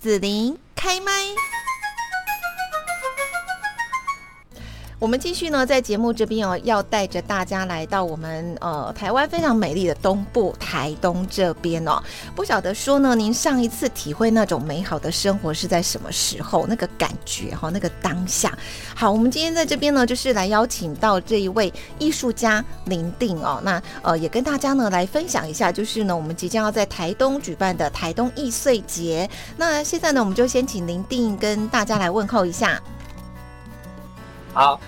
[0.00, 1.12] 紫琳开麦。
[5.00, 12.02] 我们继续呢，在节目这边哦，要带着大家来到我们呃台湾非常美丽的东部台东这边哦。
[12.34, 16.66] 不晓得说呢，您上一次体会那种美好的生活是在什么时候？
[16.66, 18.58] 那个感觉哈，那个当下。
[18.92, 23.60] 好，我们今天在这边呢，就是来邀请到这一位艺术家林定哦。
[23.62, 29.30] 那呃，也跟大家呢来分享一下，就是呢，我们即将要在台东举办的台东易碎节。
[29.56, 32.82] 那现在呢，我们就先请林定跟大家来问候一下。
[34.54, 34.80] 好，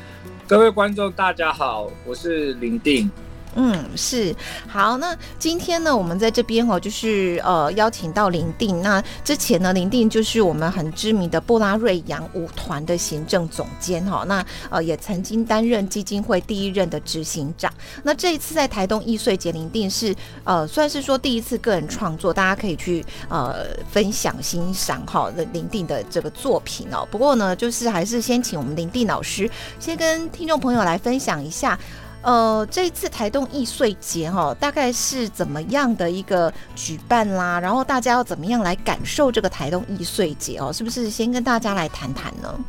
[0.51, 3.09] 各位观众，大家好，我是林定。
[3.57, 4.35] 嗯，是
[4.69, 4.97] 好。
[4.99, 8.81] 那今天呢，我们在这边哦，就是呃邀请到林定。
[8.81, 14.25] 那之前呢，林定就是我们很知名的布拉瑞扬舞团的行政总监哈。
[14.29, 17.73] 那呃也曾经担任基金会第一任的执行长。
[18.05, 20.15] 那这一次在台东易碎节，林定是
[20.45, 27.07] 呃算是说第一次个人创作，大家可以去呃分享欣赏哈林定的这个作品哦。
[27.11, 31.77] 不过呢，就是还是先请我们林定老师先跟听众朋友来分享一下。
[32.23, 37.59] 呃，这一次台东易碎节哈，大概是怎么样的一个举办啦？
[37.59, 40.71] 然后大家要怎么样来感受这个台东易碎节哦？
[40.71, 42.61] 是不是先跟大家来谈谈呢？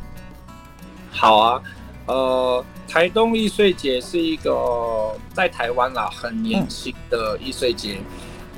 [1.10, 1.62] 好啊，
[2.06, 8.00] 呃，台东易碎节是一个在台湾啦很年轻的易碎节，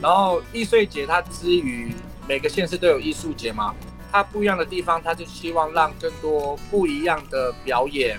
[0.00, 1.92] 然后易碎节它之于
[2.28, 3.74] 每个县市都有艺术节嘛，
[4.12, 8.16] 它不一样的地方，它就希望让更多不一样的表演。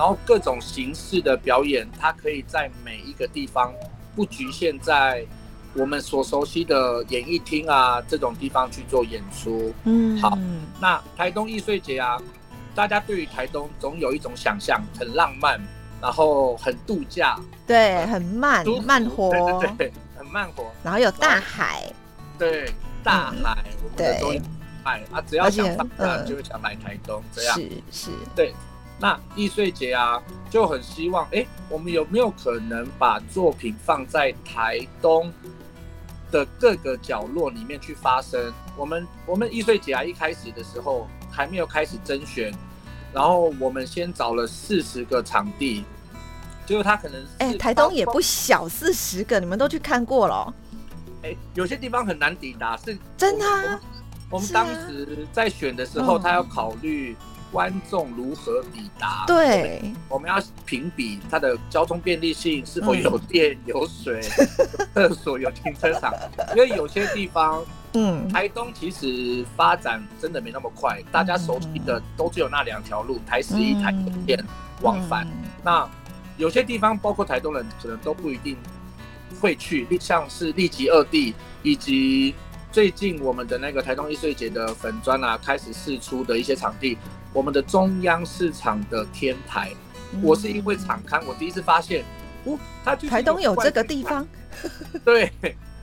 [0.00, 3.70] 然后各种形式的表演，它可以在每一个地方，
[4.16, 5.22] 不局限在
[5.74, 9.70] 我们所熟悉的演艺厅啊这种地方去做演出。
[9.84, 10.38] 嗯，好，
[10.80, 12.16] 那台东艺穗节啊，
[12.74, 15.60] 大家对于台东总有一种想象，很浪漫，
[16.00, 21.84] 然后很度假，对，很慢慢活，对对对，很慢活，然后有大海，
[22.38, 22.72] 对，
[23.04, 24.32] 大海，我们的东
[24.82, 25.02] 海。
[25.12, 27.54] 啊，只要想放假就会想来台东，这样。
[27.54, 28.54] 是是，对。
[29.00, 35.32] 那易碎节啊，就很希望，哎，我们有没有可能把作品放在台东
[36.30, 38.52] 的各个角落里面去发生？
[38.76, 42.52] 我们我们易碎节啊，一开始的时候还没有开始甄选，
[43.10, 45.82] 然后我们先找了四十个场地，
[46.66, 50.54] 结果他可能，哎，台东也不小，四十个，你们都去看过了？
[51.22, 53.80] 哎，有些地方很难抵达，是真的。
[54.28, 57.16] 我们当时在选的时候，他要考虑。
[57.50, 59.24] 观众如何抵达？
[59.26, 64.20] 对，我们要评比它的交通便利性，是否有电、有水、
[64.94, 66.14] 厕所、有停车场。
[66.54, 73.92] 因为有些地方，嗯，台东其实发展真的没那么快，大家熟悉的都只有那两条路，台十一、台
[74.24, 74.38] 电
[74.82, 75.26] 往返。
[75.62, 75.88] 那
[76.36, 78.56] 有些地方，包括台东人，可能都不一定
[79.40, 82.34] 会去，像是立即二地以及。
[82.72, 86.96] 最近我们的那个台东艺术节的粉砖啊，开始试出的一些场地，
[87.32, 89.72] 我们的中央市场的天台，
[90.22, 92.04] 我是因为场刊，我第一次发现，
[92.44, 94.26] 哦，它就台东有这个地方，
[95.04, 95.32] 对，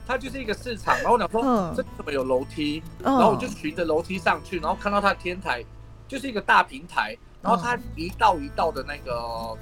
[0.06, 5.62] 它就是一个市场，然后我说这怎么有楼梯，然后我就循着楼梯上去，然后看到它的天台
[6.06, 9.56] 就是一个大平台，然后它一道一道的那个。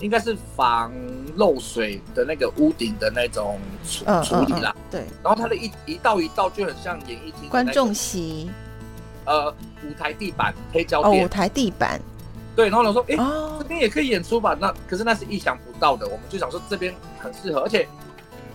[0.00, 0.92] 应该是防
[1.36, 3.58] 漏水的那个屋顶的那种
[3.88, 5.04] 处处理啦，对。
[5.22, 8.50] 然后它的一一道一道就很像演艺厅观众席，
[9.24, 12.00] 呃，舞台地板黑胶垫，舞台地板。
[12.54, 13.16] 对，然后我说，哎，
[13.58, 14.56] 这边也可以演出吧？
[14.60, 17.88] 那可是那是意想不到的，我们就想说这边很适合，而且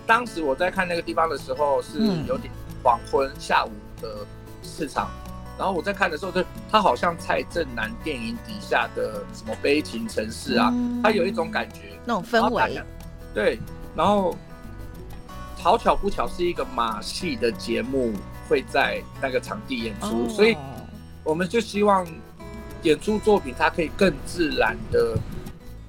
[0.06, 3.70] 当时我在看那个地方的时候是有点黄昏下午
[4.00, 4.26] 的
[4.62, 5.10] 市场。
[5.58, 12.80] 然后我在看的时候，就他好像蔡正南电影底下的什么悲情城市啊，他有一种感觉，那种氛围。
[13.34, 13.58] 对，
[13.96, 14.36] 然后
[15.56, 18.12] 好巧不巧是一个马戏的节目
[18.48, 20.56] 会在那个场地演出，所以
[21.24, 22.06] 我们就希望
[22.84, 25.18] 演出作品它可以更自然的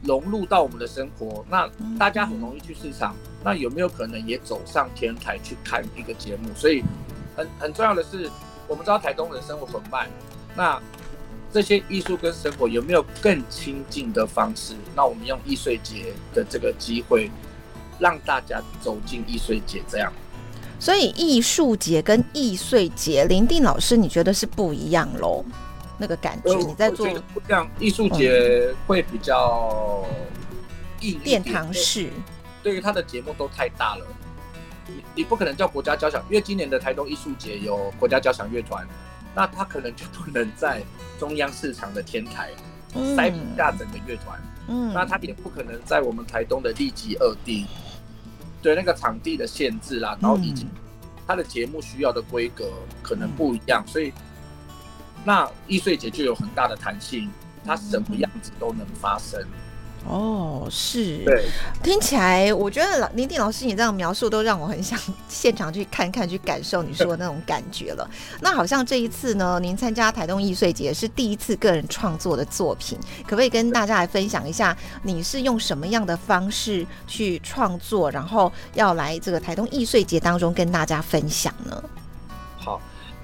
[0.03, 1.45] 融入到我们的生活。
[1.47, 1.69] 那
[1.99, 6.49] 大家很容易去市场，那有没有可能也走上天台去看一个节目？
[6.55, 6.83] 所以
[7.37, 8.27] 很很重要的是。
[8.69, 10.07] 我们知道台东人生活很慢，
[10.55, 10.79] 那
[11.51, 14.75] 这些艺术跟生活有没有更亲近的方式？
[14.95, 17.31] 那我们用易碎节的这个机会，
[17.99, 20.13] 让大家走进易碎节，这样。
[20.79, 25.43] 所以艺术节跟易碎节，林定老师，你觉得是不一样喽？
[25.97, 30.05] 那个感觉你在做不一样，艺术节会比较
[31.23, 32.09] 殿堂式，
[32.61, 34.05] 对于他的节目都太大了。
[35.15, 38.87] 你不可能叫国家交响，因为今年的台东艺术节有国家交响乐团，
[39.35, 40.81] 那他可能就不能在
[41.19, 42.51] 中央市场的天台
[43.15, 47.67] 塞不下整个乐团，嗯，那他也不可能在我们台东的立即二地，
[48.61, 50.67] 对那个场地的限制啦，然后以及
[51.27, 52.71] 他的节目需要的规格
[53.03, 54.11] 可能不一样，所以
[55.23, 57.29] 那易碎节就有很大的弹性，
[57.65, 59.39] 它什么样子都能发生。
[60.07, 61.45] 哦，是，对，
[61.83, 64.97] 听起来我觉得老林定老师你这样描述都让我很想
[65.27, 68.09] 现场去看看、去感受你说的那种感觉了。
[68.41, 81.83] 那好像这一次呢，您参加台东易碎节是第一次个人创作的作品，可不可以跟大家来分享一下，你是用什么样的方式去创作，然后要来这个台东易碎节当中跟大家分享呢？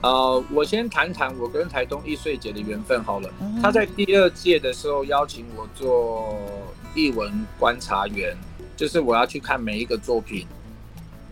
[0.06, 3.30] 好，呃，我先谈谈我跟台东易碎节的缘分好了。
[3.60, 6.38] 他在第二届的时候邀请我做。
[6.98, 8.38] 译文观察员，
[8.78, 10.48] 就是我要去看每一个作品，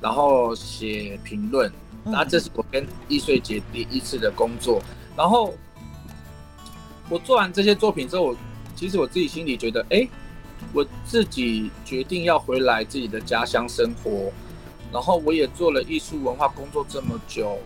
[0.02, 1.72] 然后写评论。
[2.04, 4.82] 那这是我跟易碎节第一次的工作。
[5.16, 5.54] 然后
[7.08, 8.36] 我做完这些作品之后，
[8.76, 10.06] 其实我自己心里觉得，哎，
[10.74, 14.34] 我自己决定要回来自己的家乡生活。
[14.92, 17.58] 然后我也做了艺术文化工作这么久，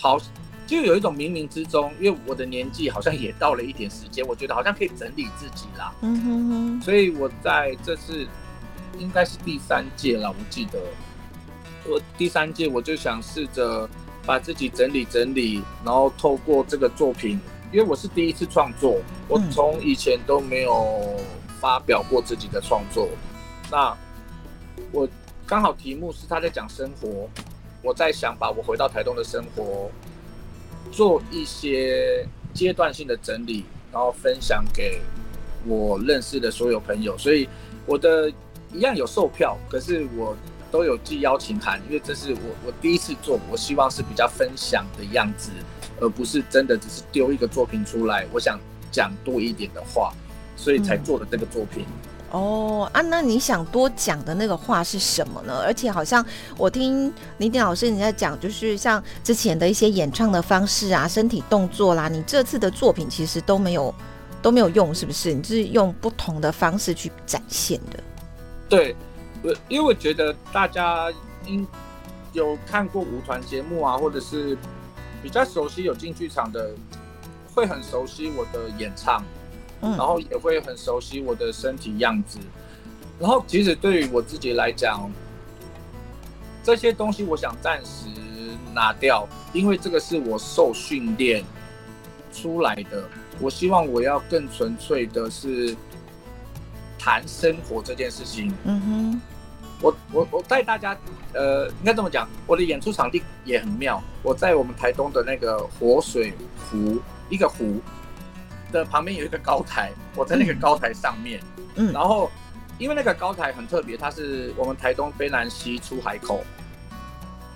[0.00, 0.18] 好。
[0.66, 5.92] 就有一种冥冥之中，因为我的年纪好像也到了一点时间，我觉得好像可以整理自己啦。
[6.00, 6.80] 嗯哼哼。
[6.80, 8.24] 所以我在这次
[8.96, 10.78] 应该是第三届了，我记得
[11.88, 13.88] 我第三届我就想试着
[14.24, 17.40] 把自己整理整理，然后透过这个作品，
[17.72, 21.16] 因为我是第一次创作，我从以前都没有
[21.58, 23.08] 发表过自己的创作。
[23.72, 23.92] 那
[24.92, 25.08] 我
[25.44, 27.28] 刚好题目是他在讲生活，
[27.82, 29.90] 我在想把我回到台东的生活。
[30.92, 35.00] 做一些阶段性的整理，然后分享给
[35.64, 37.16] 我认识的所有朋友。
[37.16, 37.48] 所以
[37.86, 38.28] 我的
[38.72, 40.36] 一样有售票，可是我
[40.68, 45.52] 都有寄邀请函，因为这是我我第一次做，我希望是比较分享的样子，
[46.00, 48.26] 而不是真的只是丢一个作品出来。
[48.32, 48.58] 我想
[48.90, 50.12] 讲多一点的话，
[50.56, 51.84] 所以才做的这个作品。
[52.30, 55.62] 哦啊，那你想多讲的那个话是什么呢？
[55.64, 56.24] 而且好像
[56.56, 63.92] 我听林典老师你在讲，就是像之前的一些演唱的方式啊、身体动作啦，你这次的作品其实都没有
[64.40, 65.32] 都没有用，是不是？
[65.32, 68.00] 你是用不同的方式去展现的？
[68.68, 68.94] 对，
[69.42, 71.12] 我因为我觉得大家
[71.46, 71.66] 应
[72.32, 74.56] 有看过舞团节目啊，或者是
[75.20, 76.70] 比较熟悉有进剧场的，
[77.52, 79.20] 会很熟悉我的演唱。
[79.80, 82.38] 然后也会很熟悉我的身体样子，
[83.18, 85.10] 然后其实对于我自己来讲，
[86.62, 88.06] 这些东西我想暂时
[88.74, 91.42] 拿掉，因为这个是我受训练
[92.32, 93.04] 出来的。
[93.40, 95.74] 我希望我要更纯粹的是
[96.98, 98.52] 谈生活这件事情。
[98.64, 99.20] 嗯哼，
[99.80, 100.94] 我我我带大家，
[101.32, 104.02] 呃，应该这么讲，我的演出场地也很妙。
[104.22, 106.34] 我在我们台东的那个活水
[106.70, 107.00] 湖，
[107.30, 107.80] 一个湖。
[108.70, 111.40] 的旁边有一个高台，我在那个高台上面，
[111.74, 112.30] 嗯，然后
[112.78, 116.44] 因为那个高台很特别，它是我们台东卑南溪出海口，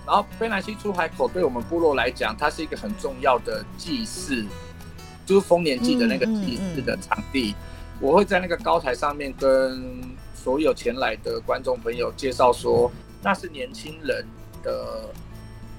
[0.05, 4.45] 然后卑南溪出海口对我们部落来讲，它是一个很重要的祭祀，
[5.25, 7.55] 就是丰年祭的那个祭祀的场地。
[7.99, 10.01] 我会在那个高台上面跟
[10.35, 12.91] 所有前来的观众朋友介绍说，
[13.23, 14.25] 那是年轻人
[14.61, 15.09] 的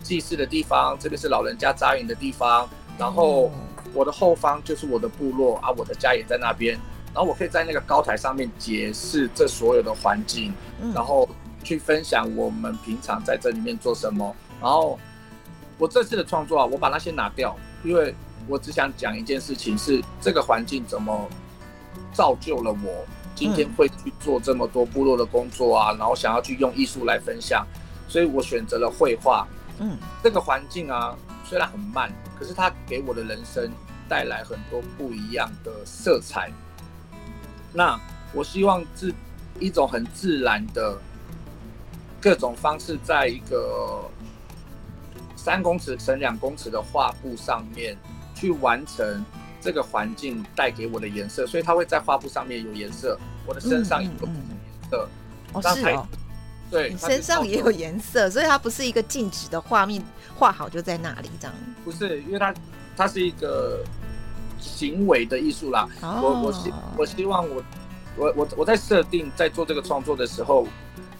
[0.03, 2.69] 祭祀的地方，这个是老人家扎营的地方，
[2.99, 3.51] 然后。
[3.93, 6.79] 我的后方就是我的部落啊，我的家也在那边。
[7.15, 10.53] 然后我可以在那个高台上面解释这所有的环境，
[10.95, 11.27] 然后
[11.65, 14.37] 去分享我们平常在这里面做什么。
[14.61, 14.99] 然后
[15.79, 18.15] 我这次的创作啊，我把那些拿掉，因为
[18.47, 21.27] 我只想讲一件事情：是这个环境怎么
[22.13, 27.67] 造就了我今天会去做这么多部落的工作啊，然后想要去用艺术来分享，
[28.07, 29.49] 所以我选择了绘画。
[29.79, 33.71] 嗯，这个环境啊，虽然很慢，可是它给我的人生。
[34.09, 36.49] 带来很多不一样的色彩。
[37.73, 38.01] 那
[38.33, 39.13] 我希望自
[39.59, 40.97] 一种很自然的
[42.21, 44.09] 各种方式，在一个
[45.35, 47.99] 三公尺乘两公尺的画布上面
[48.33, 49.25] 去完成
[49.61, 53.19] 这个环境带给我的颜色，所以它会在画布上面有颜色。
[53.45, 54.21] 我的身上有颜
[54.89, 55.09] 色，
[55.53, 56.07] 哦是哦，
[56.71, 60.03] 对，你身上也有颜色，所以它不是一个静止的画面，
[60.37, 61.55] 画好就在那里这样。
[61.85, 62.55] 不是，因为它。
[62.99, 63.85] 它是一个
[64.59, 65.87] 行为的艺术啦。
[66.01, 67.63] 我我希我希望我
[68.17, 70.67] 我我我在设定在做这个创作的时候，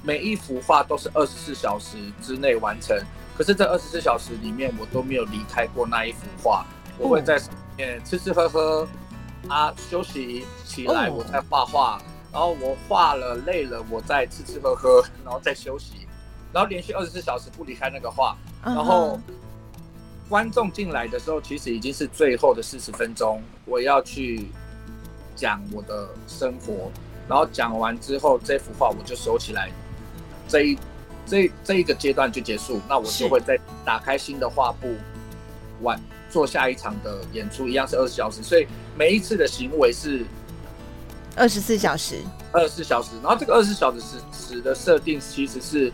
[0.03, 2.99] 每一幅画都是二十四小时之内完成。
[3.37, 6.65] 可是这二十四小时里面，我都没有离开过那一幅画。
[6.97, 8.89] 我会在上面吃吃喝喝
[9.47, 12.01] 啊，休息起来我再画画。
[12.37, 16.07] 然后我画了累了，我再吃吃喝喝， 然后再休息。
[16.53, 19.19] 然后连续二十四小时不离开那个画，然后。
[20.29, 23.41] 观众进来的时候，其实已经是最后的四十分钟。
[23.65, 24.49] 我要去
[25.37, 26.91] 讲我的生活，
[27.29, 29.71] 然后讲完之后，这幅画我就收起来。
[30.49, 30.79] 这一
[31.25, 34.97] 这这一个阶段就结束，那我就会再打开新的画布，
[35.81, 38.67] 完做下一场的演出，一样是二十小时，所以
[38.97, 40.27] 每一次的行为是
[41.37, 43.11] 二十四小时，二十四小时。
[43.23, 44.01] 然后这个二十四小时
[44.33, 45.93] 时的设定，其实是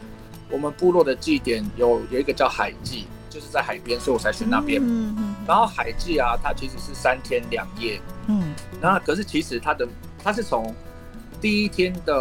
[0.48, 4.80] 我们部落的祭典有有一个叫海祭，就是在海边，所以我才选那边。
[4.80, 9.88] 嗯嗯然后海祭啊，它其实是三天两夜，嗯那可是其实它的
[10.22, 10.72] 它是从
[11.40, 12.14] 第一天的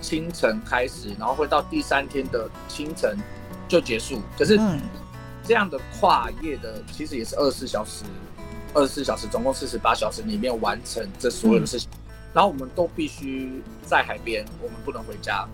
[0.00, 3.18] 清晨开始，然后会到第三天的清晨
[3.66, 4.22] 就结束。
[4.38, 4.80] 可是嗯
[5.42, 8.04] 这样的跨夜的，其实也是二十四小时，
[8.72, 11.88] 二十四小时，总共四十八小时里面完成这所有的事情。
[12.36, 15.48] 然后我们都必须在海边，我们不能回家。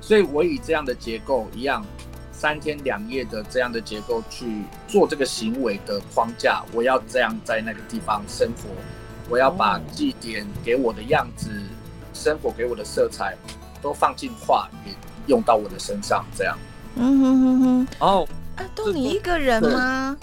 [0.00, 1.86] 所以我以这样的结构一样，
[2.32, 8.68] 三天两夜的这样的结构去做这个行为的框架，我要这样在那个地方生活，
[9.30, 11.50] 我要把哦祭典给我的样子、
[12.12, 13.36] 生活给我的色彩，
[13.80, 14.96] 都放进画，里
[15.28, 16.58] 用到我的身上，这样。
[16.96, 20.16] 嗯哼哼哼，哦啊，都你一个人吗？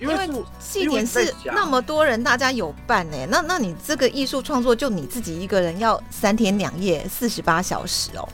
[0.00, 8.26] 因为祭典是那么多人，大家有伴哎，那那你这个艺术创作就你自己一个人要三天两夜四十八小时哦。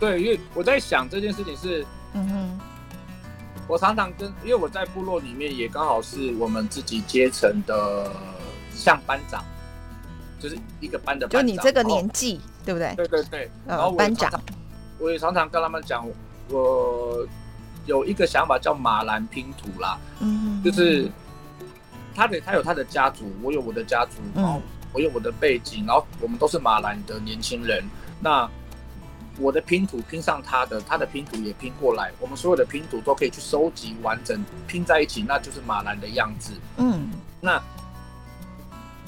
[0.00, 1.84] 对，因为我在想这件事情是，
[2.14, 2.60] 嗯哼，
[3.68, 8.10] 我常常跟，因为我在部落里面也刚好是我们自己阶层的
[8.74, 9.44] 像班长，
[10.40, 11.46] 就是一个班的班长。
[11.46, 12.94] 就你这个年纪，对不对？
[12.96, 14.30] 对对对，嗯然后班长
[14.98, 16.06] 我也常常跟他们讲，
[16.48, 17.26] 我
[17.86, 21.10] 有一个想法叫马兰拼图啦，嗯，就是
[22.14, 24.60] 他的他有他的家族，我有我的家族，嗯然后
[24.92, 27.84] 我有我的背景，然后我们都是马兰的年轻人，
[28.20, 28.48] 那
[29.38, 36.52] 我的拼图拼上他的，他的拼图也拼过来，我们所有的拼图都可以去收集完整拼在一起，那就是马兰的样子。
[36.78, 37.62] 嗯那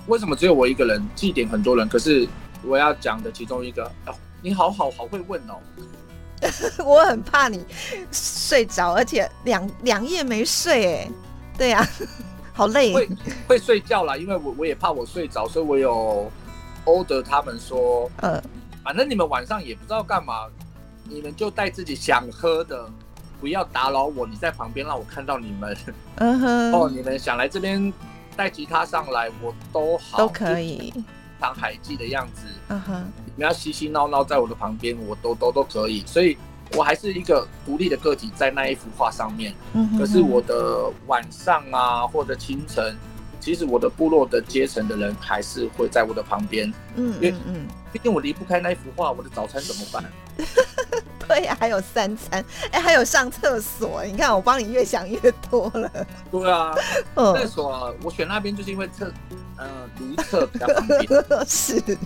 [0.07, 1.03] 为什么只有我一个人？
[1.15, 2.29] 祭点很多人，可是
[2.63, 5.59] 我要讲的其中一个，哦，你好好好会问哦。
[6.85, 7.65] 我很怕你
[8.13, 11.11] 睡着，而且两两夜没睡哎。
[11.57, 11.87] 对呀、
[12.55, 12.93] 好累。
[12.95, 13.09] 会
[13.49, 16.31] 会睡觉啦，因为我我也怕我睡着，所以我有
[16.85, 18.43] order 他们说，呃，
[18.85, 20.47] 反正你们晚上也不知道干嘛，
[21.05, 22.89] 你们就带自己想喝的，
[23.41, 25.77] 不要打扰我，你在旁边让我看到你们。
[26.17, 27.93] 嗯哼， 哦，你们想来这边
[28.37, 30.93] 带吉他上来，我都好，都可以。
[31.41, 32.43] 当海记的样子。
[32.69, 36.37] 嗯哼，你们要嬉嬉闹闹在我的旁边，我都都都可以，所以
[36.77, 39.55] 我还是一个独立的个体在那一幅画上面。
[39.73, 42.97] 嗯哼，可是我的晚上啊，或者清晨，
[43.41, 50.05] 其实我的部落的阶层的人还是会在我的旁边，嗯因为嗯嗯，毕竟我离不开那一幅画，我的早餐怎么办？
[51.47, 54.05] 还有三餐，哎，还有上厕所。
[54.05, 55.19] 你看，我帮你越想越
[55.51, 55.91] 多了。
[56.31, 56.75] 对啊，
[57.15, 59.13] 嗯厕，所啊我选那边就是因为厕，
[59.57, 59.67] 呃，
[59.99, 61.07] 如厕比较方便。
[61.47, 61.97] 是，对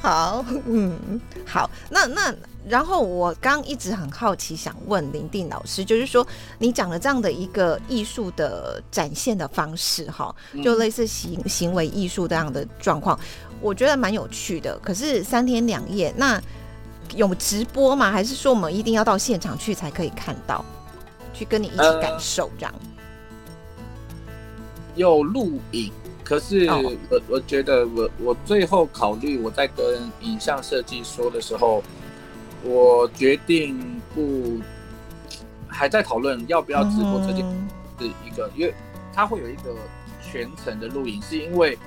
[0.00, 2.34] 好，嗯，好，那那
[2.68, 6.26] 然后我刚一直很好奇，想问林定老师，就是说
[6.58, 13.18] 你讲了这样的一个艺术的展现的方式，哈，就嗯类似行行为艺术这样的状况，
[13.60, 14.78] 我觉得蛮有趣的。
[14.80, 16.40] 可是三天两夜，那
[17.14, 18.10] 有直播吗？
[18.10, 20.64] 还是说我们一定要到现场去才可以看到，
[21.32, 22.74] 去跟你一起呃感受这样？
[24.94, 25.92] 有录影，
[26.24, 31.82] 可是哦我我觉得我我最后考虑我在跟影像设计说的时候，
[32.64, 34.60] 我决定不
[35.68, 37.68] 还在讨论要不要直播这件嗯
[38.00, 38.74] 是一个，因为
[39.14, 39.74] 它会有一个
[40.20, 41.78] 全程的录影，是因为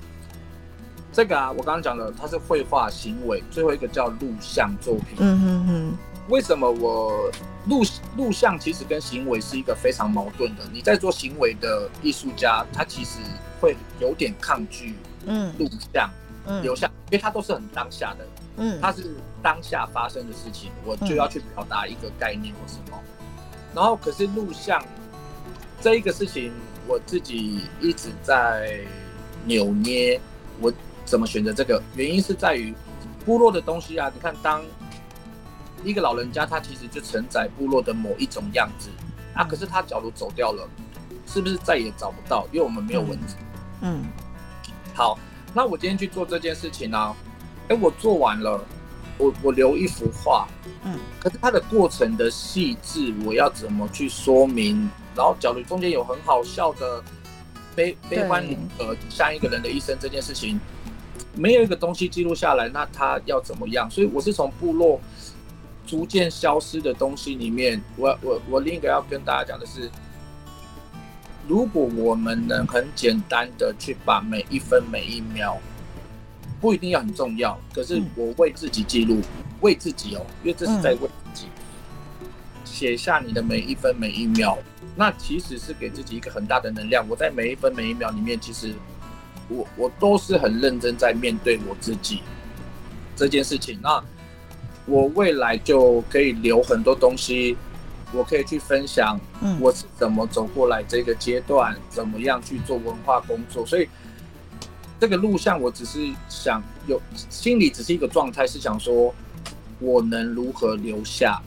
[1.11, 5.17] 这个啊，我刚刚讲的，它是绘画行为，最后一个叫录像作品。
[5.17, 5.97] 嗯嗯嗯，
[6.29, 7.29] 为什么我
[7.67, 7.83] 录
[8.15, 10.63] 录像其实跟行为是一个非常矛盾的？
[10.71, 13.19] 你在做行为的艺术家，他其实
[13.59, 16.09] 会有点抗拒嗯录像、
[16.47, 18.25] 嗯留下，因为它都是很当下的，
[18.57, 22.97] 嗯，它是当下发生的事情，我就要去表达一个概念或什么。
[23.75, 24.83] 然后，可是录像
[25.81, 26.51] 这一个事情，
[26.87, 28.79] 我自己一直在
[29.45, 30.19] 扭捏，
[30.59, 30.71] 我
[31.11, 31.83] 怎么选择这个？
[31.93, 32.73] 原因是在于
[33.25, 34.63] 部落的东西啊，你看，当
[35.83, 38.89] 一个老人家，他其实就承载部落的某一种样子
[39.33, 40.65] 啊，可是他假如走掉了，
[41.27, 42.47] 是不是再也找不到？
[42.53, 43.35] 因为我们没有文字。
[43.81, 44.05] 嗯
[44.93, 45.19] 好，
[45.53, 47.13] 那我今天去做这件事情呢、啊，
[47.67, 48.63] 哎，我做完了，
[49.17, 50.47] 我我留一幅画，
[50.85, 54.89] 嗯可是它的过程的细致，我要怎么去说明？
[55.13, 57.03] 然后，假如中间有很好笑的
[57.75, 60.57] 悲悲欢离合，像一个人的一生这件事情，
[61.35, 63.89] 没有一个东西记录下来，那他要怎么样？
[63.89, 64.99] 所以我是从部落
[65.85, 69.89] 逐渐消失的东西里面，我我我另一个要跟大家讲的是，
[71.47, 75.57] 如果我们能很简单的去把每一分每一秒，
[76.59, 79.19] 不一定要很重要，可是嗯我为自己记录，
[79.61, 81.47] 为自己哦，因为这是在为自己。
[82.63, 84.57] 写下你的每一分每一秒，
[84.95, 87.05] 那其实是给自己一个很大的能量。
[87.09, 88.73] 我在每一分每一秒里面，其实
[89.51, 92.21] 我我都是很认真在面对我自己
[93.15, 93.79] 这件事情。
[93.81, 94.03] 那
[94.85, 97.57] 我未来就可以留很多东西，
[98.13, 99.19] 我可以去分享，
[99.59, 103.65] 我是怎么走过来这个阶段，怎么样去做文化工作。
[103.65, 103.87] 所以
[104.99, 109.13] 这个录像，我只是想有心里只是一个状态，是想说
[109.79, 111.41] 我能如何留下。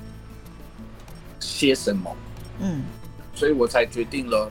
[1.40, 2.16] 些什么？
[2.60, 2.82] 嗯，
[3.34, 4.50] 所以我才决定了，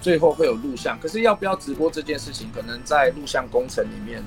[0.00, 0.98] 最后会有录像。
[0.98, 4.22] 可是要不要直播这件事情，可能在录像工程里面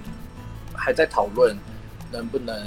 [0.75, 1.57] 还在讨论，
[2.11, 2.65] 能不能？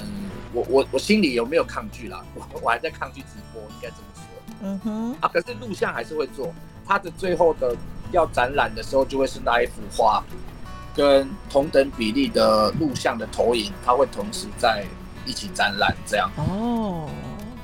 [0.53, 2.23] 我我我心里有没有抗拒啦？
[2.35, 4.23] 我我还在抗拒直播，应该这么说。
[4.61, 5.15] 嗯哼。
[5.21, 6.53] 啊，可是录像还是会做。
[6.85, 7.75] 它的最后的
[8.11, 10.23] 要展览的时候，就会是那一幅画，
[10.95, 14.85] 跟同等比例的录像的投影，它会同时在
[15.25, 16.31] 一起展览，这样。
[16.37, 17.09] 哦。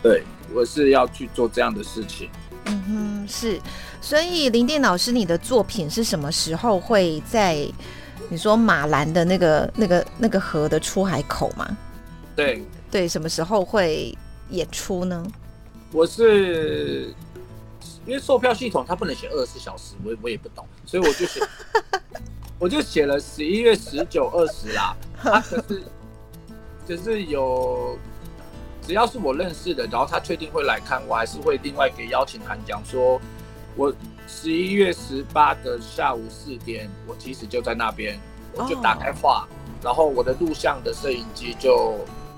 [0.02, 0.24] 对。
[0.54, 2.30] 我是要去做这样的事情。
[2.66, 3.60] 嗯哼，是。
[4.04, 7.66] 所以林电老师，你的作品是什么时候会在
[8.28, 11.66] 你说马兰的那个、那个、那个河的出海口吗？
[12.36, 14.14] 对对，什么时候会
[14.50, 15.26] 演出呢？
[15.94, 17.14] 我是
[18.06, 21.40] 因为售票系统它不能写二十四小时，我我也不懂，所以我就写，
[22.60, 24.94] 我就写了十一月十九、二十啦。
[25.24, 25.84] 它可是
[26.86, 27.98] 可是有。
[28.86, 33.18] 只要是我认识的，然后他确定会来看，我还是会另外给邀请函，讲说，
[33.76, 33.94] 我
[34.28, 38.20] 十一月十八的下午四点，我其实就在那边，
[38.54, 39.48] 我就打开画，
[39.82, 41.98] 然后我的录像的摄影机就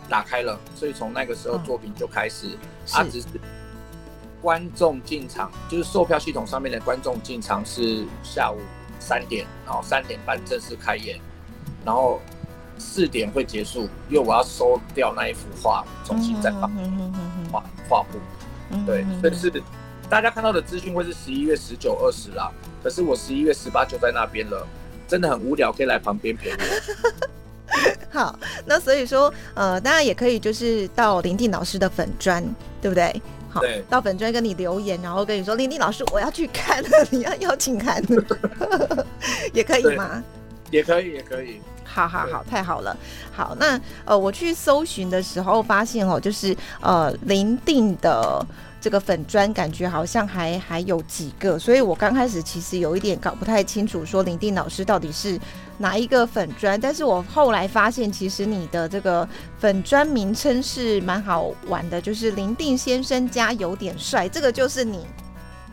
[0.10, 3.28] 打开了，所以从那个时候作品就开始，他只是
[4.42, 8.58] 观众进场，就是售票系统上面的观众进场是下午
[9.00, 11.20] 三点，然后三点半正式开演，
[11.86, 12.20] 然后。
[12.78, 16.70] 四点会结束，因为我要收掉那一幅画，重新再放
[17.50, 18.20] 画画布。
[18.86, 19.64] 对，所以是
[20.10, 22.52] 大家看到的资讯会是十一月十九、二十啦。
[22.84, 24.66] 可是我十一月十八就在那边了，
[25.08, 26.58] 真的很无聊，可以来旁边陪我。
[28.12, 32.44] 好，那所以说，呃，大家也可以就是到林定老师的粉砖，
[32.82, 33.22] 对不对？
[33.50, 38.04] 好，到粉砖跟你留言，然后跟你说，林定老师我要去看， 你要邀请函，
[39.52, 40.24] 也可以吗？
[40.72, 41.60] 也可以，也可以。
[41.96, 42.96] 好好好，太好了。
[43.32, 48.46] 好，那呃，我去搜寻的时候发现哦，就是呃，林定的
[48.82, 55.40] 这个粉砖感觉好像还还有几个，所以我刚开始其实有一点搞不太清楚，说林定老师到底是
[55.78, 56.78] 哪一个粉砖。
[56.80, 59.26] 但是我后来发现，其实你的这个
[59.58, 65.00] 粉砖名称是蛮好玩的，就是林定先生家有点帅，这个就是你。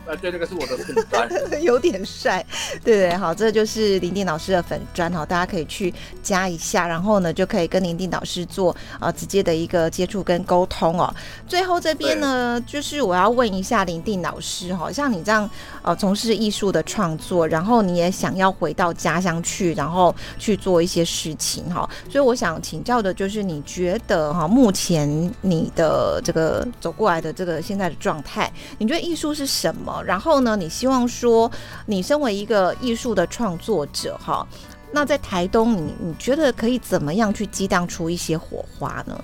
[0.05, 1.29] 呃，对，这个是我的粉砖，
[1.63, 2.45] 有点帅，
[2.83, 11.13] 对对，好，这就是林定老师的粉砖哈，大家可以去加一下，然后呢，就可以跟林定老师做啊直接的一个接触跟沟通哦。
[11.47, 15.49] 最后这边呢，就是我要问一下林定老师哈，像你这样
[15.81, 29.92] 呃从事艺术的创作，然后你也想要回到家乡去，然后去做一些事情哈，所以我想请教的就是，你觉得哈，目前你的这个走过来的这个现在的状态，你觉得艺术是什么？
[30.01, 30.55] 然后呢？
[30.55, 31.51] 你希望说，
[31.85, 34.47] 你身为一个艺术的创作者，哈，
[34.91, 39.19] 那在台东，你你觉得可以怎么样去激荡出一些火花呢？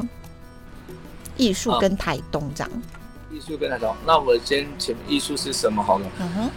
[1.37, 2.71] 艺术跟台东这样。
[3.31, 6.05] 艺术跟台东，那我先请艺术是什么好了？
[6.19, 6.49] 嗯哼。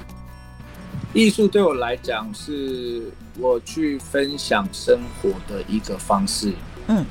[1.13, 6.53] 艺术对我来讲，是我去分享生活的一个方式。
[6.89, 7.07] 嗯。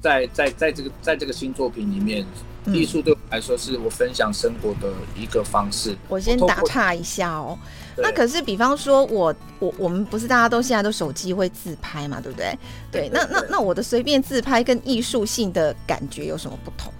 [0.00, 2.26] 在在在这个在这个新作品里面。
[2.66, 5.94] 艺术对我来说是我分享生活的一个方式。
[6.08, 7.58] 我先打岔一下哦，
[7.98, 12.58] 那可是比方说，我我我们不是大家都现在都手机会自拍嘛，对不对？
[12.90, 16.92] 对，那那那我的随便自拍跟艺术性的感觉有什么不同？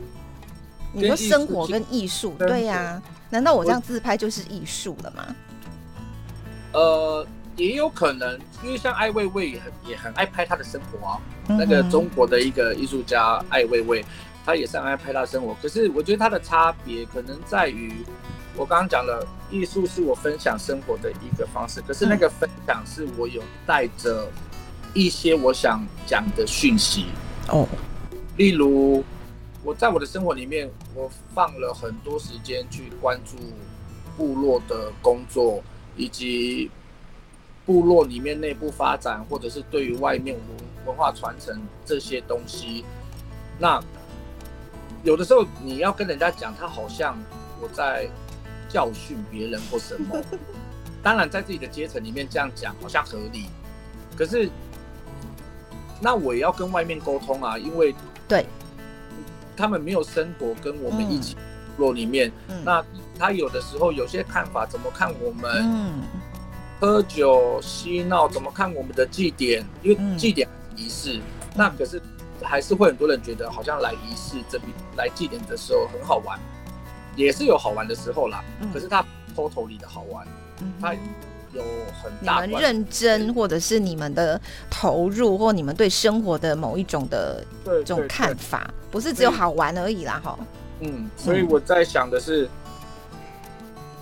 [0.93, 3.03] 你说生活跟艺术，对呀？
[3.31, 5.35] 难道我这样自拍就是艺术了吗？
[6.73, 11.19] 呃，也有可能，因为像艾薇薇也很也很爱拍她的生活啊。
[11.49, 14.05] 那个中国的一个艺术家艾薇薇。
[14.45, 18.05] 他也是爱拍他生活，可是我觉得他的差别可能在于，
[18.55, 24.29] 我刚刚讲了，艺术是我分享生活的一个方式，可是那个分享是我有带着
[24.93, 27.07] 一些我想讲的讯息
[27.49, 27.67] 哦，
[28.37, 29.03] 例如
[29.63, 33.37] 我在我的生活里面，我放了很多时间去关注
[34.19, 35.63] 部落的工作，
[35.97, 36.71] 以及
[37.65, 42.85] 部落里面内部发展，或者是对于外面文文化传承这些东西，
[43.59, 43.83] 那。
[45.05, 47.17] 有的时候你要跟人家讲，他好像
[47.61, 48.09] 我在
[48.69, 50.17] 教训别人或什么。
[51.03, 53.45] 当然，在自己的阶层里面这样讲好像合理，
[54.17, 54.49] 可是
[56.01, 57.95] 那我也要跟外面沟通啊，因为
[58.27, 58.47] 对，
[59.55, 61.37] 他们没有生活跟我们一起
[61.77, 62.33] 落里面，
[62.65, 62.83] 那
[63.19, 65.53] 他有的时候有些看法，怎么看我们？
[65.63, 66.03] 嗯，
[66.81, 69.63] 喝酒嬉闹，怎么看我们的祭典？
[69.83, 71.21] 因为祭典仪式，
[71.55, 72.01] 那可是
[72.45, 76.39] 还是会很多人觉得，好像来仪式这边来祭典的时候很好玩，
[77.17, 78.45] 也是有好玩的时候啦。
[78.73, 79.05] 可是他
[79.35, 80.27] 偷偷里的好玩，
[80.81, 80.95] 他。
[81.53, 81.63] 有
[82.03, 90.37] 很大你们认真，或者是你们的投入，或你们对生活的某一种的这种看法，不是只有好玩而已啦，哈。
[90.81, 92.51] 嗯，所以我在想的是，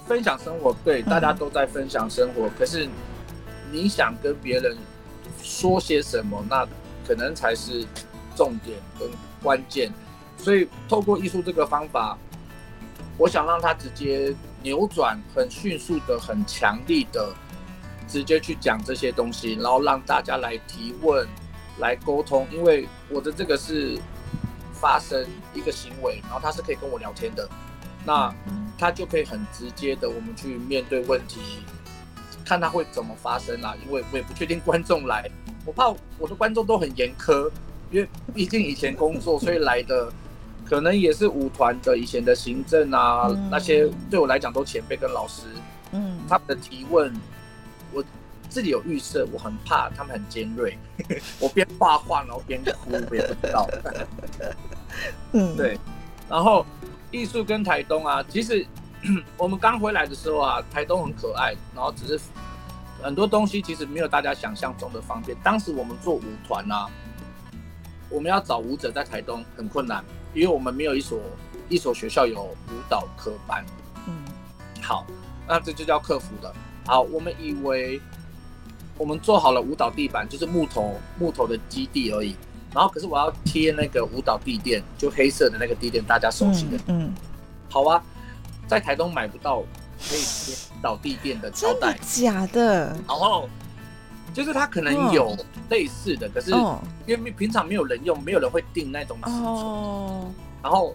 [0.07, 2.89] 分享生活，对，大家都在分享生活，可是
[3.71, 4.75] 你想跟别人
[5.43, 6.67] 说些什么，那
[7.07, 7.85] 可能才是
[8.37, 9.09] 重点跟
[9.43, 9.93] 关键。
[10.37, 12.19] 所以透过艺术这个方法，
[13.17, 14.35] 我想让他直接。
[14.65, 17.35] 扭转很迅速的、很强力的，
[18.07, 21.27] 直接去讲这些东西，然后让大家来提问、
[21.81, 22.47] 来沟通。
[22.53, 23.99] 因为我的这个是
[24.73, 27.49] 发生一个行为，然后他是可以跟我聊天的，
[28.07, 28.33] 那
[28.79, 31.41] 他就可以很直接的，我们去面对问题，
[32.45, 33.75] 看他会怎么发生啦。
[33.85, 35.29] 因为我也不确定观众来，
[35.67, 37.51] 我怕我的观众都很严苛，
[37.93, 40.13] 因为毕竟以前工作，所以来的。
[40.65, 45.43] 可能也是舞团的以前的行政啊，那些对我来讲都前辈跟老师，
[45.91, 47.13] 嗯，他们的提问，
[47.93, 48.03] 我
[48.49, 50.79] 自己有预设，我很怕他们很尖锐，
[51.39, 53.69] 我边画画然后边哭，我也不知道。
[55.33, 55.79] 嗯，对。
[56.27, 56.65] 然后
[57.11, 58.65] 艺术跟台东啊，其实
[59.37, 62.19] 我们刚回来的时候啊，台东很可爱，然后只是
[63.03, 65.37] 很多东西其实没有大家想象中的方便。
[65.43, 66.89] 当时我们做舞团啊，
[68.13, 70.05] 我们要找舞者在台东很困难。
[70.35, 71.21] 因为我们没有一所
[71.69, 73.63] 一所学校有舞蹈科班，
[74.07, 74.15] 嗯，
[74.81, 75.05] 好，
[75.47, 76.51] 那这就叫克服了。
[76.87, 78.01] 好，我们以为
[78.97, 82.35] 我们做好了舞蹈地板，就是木头木头的基地而已。
[82.73, 86.79] 然后，可是我要贴那个舞蹈地垫，就黑色的那个地垫，大家熟悉的。
[86.87, 87.13] 嗯，
[87.69, 88.03] 好啊，
[88.67, 89.61] 在台东买不到
[90.01, 92.87] 可以贴舞蹈地垫的胶带，假的。
[93.07, 93.47] 然后。
[94.33, 95.37] 就是它可能有
[95.69, 96.51] 类似的，可是
[97.07, 100.35] 因为平常没有人用，没有人会订那种尺寸。
[100.63, 100.95] 然后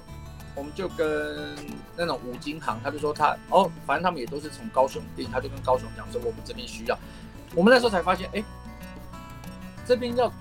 [0.56, 1.56] 我们就跟
[1.96, 6.98] 那种五金行，他就说他哦，反正他们也都是从高雄订，他就跟高雄讲说我们这边需要。
[7.54, 8.44] 我们那时候才发现，哎，
[9.86, 10.32] 这边要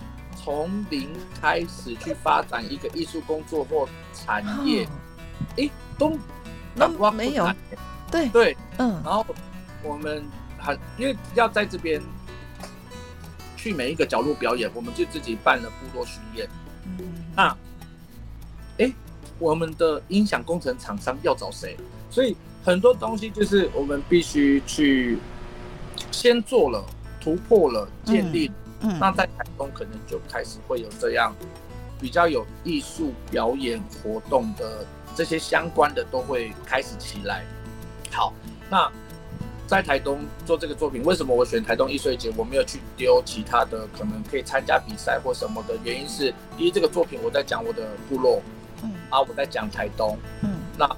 [0.43, 1.09] 从零
[1.41, 4.89] 开始去发展一个艺术工作或产业，
[5.59, 6.17] 哎，都
[6.75, 7.47] 那没有，
[8.11, 9.01] 对对，嗯。
[9.05, 9.27] 然后
[9.83, 10.25] 我们
[10.59, 12.01] 很因为要在这边。
[13.67, 16.49] 去每一个角落表演，我们就自己办了部落巡演。
[17.35, 17.57] 那，
[18.79, 18.93] 哎，
[19.41, 21.77] 我们的音响工程厂商要找谁？
[22.09, 25.19] 所以很多东西就是我们必须去
[26.13, 26.85] 先做了，
[27.21, 28.53] 突破了，建立。
[29.01, 31.35] 那在台东可能就开始会有这样
[32.01, 37.45] 比较有艺术表演活动的这些相关的都会开始起来。
[38.13, 38.33] 好，
[38.71, 38.89] 那。
[39.67, 42.33] 在台东做这个作品，为什么我选台东艺术节？
[42.37, 48.41] 我没有去丢其他的，可能可以参加比赛或什么的原因是，因为这个作品我在讲我的部落，
[48.85, 50.89] 嗯，啊，我在讲台东，嗯，那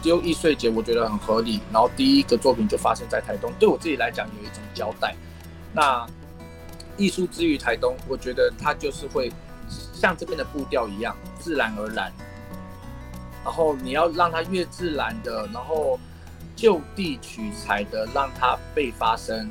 [0.00, 1.60] 丢艺术节我觉得很合理。
[1.72, 5.12] 然后第一个作品就发生在台东，对我自己来讲有一种交代。
[5.72, 6.06] 那
[6.96, 9.32] 艺术之于台东，我觉得它就是会
[9.92, 12.12] 像这边的步调一样，自然而然。
[13.44, 15.98] 然后你要让它越自然的，然后。
[16.56, 19.48] 就地取材的，让它被发生，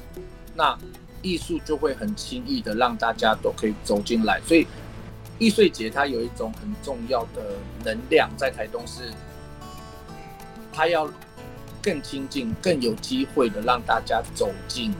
[0.56, 0.76] 那
[1.22, 4.42] 艺术就会很轻易的让大家都可以走进来。
[4.42, 4.66] 所以
[5.38, 9.14] 易碎节它有一种很重要的能量，在台东是，
[10.74, 11.08] 它要
[11.82, 14.92] 更亲近、更有机会的让大家走进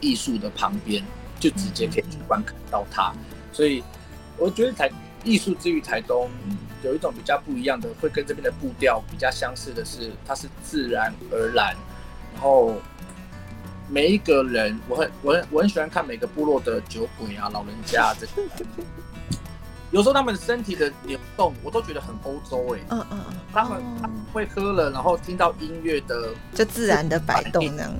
[0.00, 1.02] 艺术的旁边，
[1.40, 3.14] 就直接可以去观看到它。
[3.50, 3.82] 所以
[4.36, 4.90] 我觉得台
[5.24, 6.30] 艺术之于台东。
[6.86, 11.74] 有一种比较不一样的，会跟这边的步调比较相似的是，它是自然而然。
[12.32, 12.74] 然后
[13.88, 18.32] 每一个人，我很我很我很喜欢看每个部落的酒鬼啊、老人家这些。
[19.92, 22.80] 有时候他们身体的扭动，我都觉得很欧洲哎。
[22.90, 23.36] 嗯嗯嗯。
[23.52, 23.80] 他们
[24.32, 27.94] 会喝了，然后听到音乐的，就自然的摆动那样。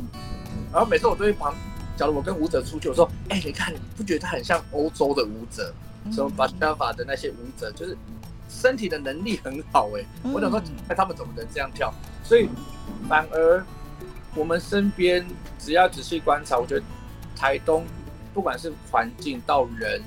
[0.72, 1.54] 然后每次我都会旁，
[1.96, 5.72] 假如我跟舞者出去，我说：“哎，你看，你不觉得他很像欧洲的舞者？
[6.12, 7.96] 什么巴沙法的那些舞者，就是。”
[8.48, 11.92] 身体的能力很好哎，我想说，哎，他们怎么能这样跳？
[12.22, 12.48] 所以
[13.08, 13.64] 反而
[14.34, 15.26] 我们身边
[15.58, 16.82] 只要仔细观察，我觉得
[17.34, 17.84] 台东
[18.32, 20.02] 不管是环境到人，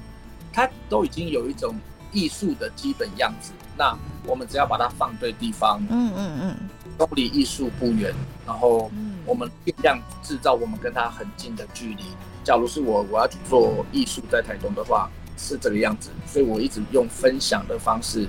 [0.52, 1.75] 它都已经有一种
[2.12, 3.52] 艺术的基本样子。
[3.78, 6.58] 那我们只要把它放对地方，嗯嗯嗯，
[6.97, 8.13] 都离艺术不远。
[8.45, 8.91] 然后
[9.25, 12.04] 我们尽量制造我们跟它很近的距离。
[12.43, 15.10] 假如是我我要去做艺术在台东的话。
[15.39, 18.28] 是这个样子，所以我一直用分享的方式，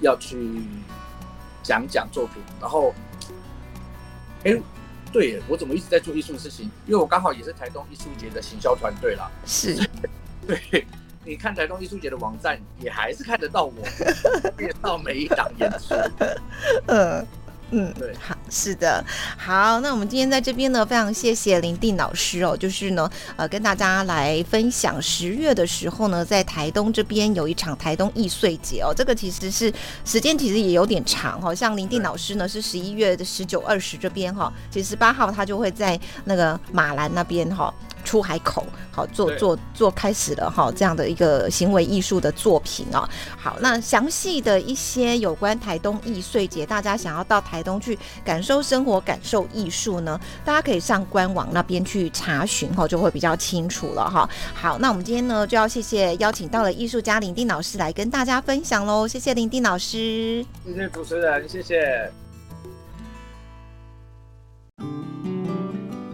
[0.00, 0.60] 要去
[1.62, 2.92] 讲讲作品，然后，
[4.44, 4.60] 哎，
[5.12, 6.68] 对我怎么一直在做艺术的事情？
[6.86, 9.30] 因为我刚好也是台东艺术节的行销团队啦。
[9.46, 9.76] 是，
[10.44, 10.84] 对，
[11.24, 13.72] 你看台东艺术节的网站，也还是看得到我
[14.58, 15.94] 介绍每一档演出。
[16.88, 17.24] 嗯。
[17.70, 19.04] 嗯，对，好，是的，
[19.36, 29.70] 好，那我们今天在这边呢，非常谢谢林定老师哦，就是呢，呃，跟大家来分享十月的时候呢，在台东这边有一场台东易碎节哦，这个其实是
[30.04, 37.72] 时间其实也有点长哈，像林定老师呢是十一月的十九、二十这边哈，其实八号他就会在那个马兰那边哈。
[38.08, 43.06] 出海口，好做做做开始了哈，这样的一个行为艺术的作品啊。
[43.36, 54.26] 好，那详细的一些有关台东艺穗节，大家想要到台东去感受生活、感受艺术呢，大家可以上官网那边去查询哈，就会比较清楚了哈。
[54.54, 62.10] 好，那我们今天呢就要谢谢邀请到了艺术家林定老师来跟大家分享喽，谢谢林定老师，谢谢主持人，谢谢。